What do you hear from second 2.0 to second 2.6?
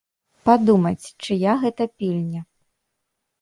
пільня.